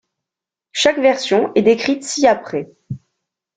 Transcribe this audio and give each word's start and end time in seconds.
Chaque 0.71 0.97
version 0.97 1.51
est 1.53 1.61
décrite 1.61 2.03
ci-après. 2.03 2.71